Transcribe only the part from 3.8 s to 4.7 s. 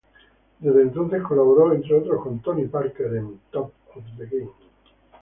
of the Game".